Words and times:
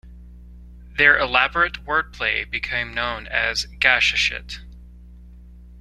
Their 0.97 1.19
elaborate 1.19 1.83
word 1.85 2.11
play 2.11 2.43
became 2.43 2.91
known 2.91 3.27
as 3.27 3.67
"Gashashit". 3.77 4.61